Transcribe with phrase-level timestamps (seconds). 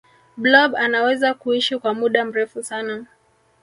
[0.37, 3.05] blob anaweza kuishi kwa muda mrefu sana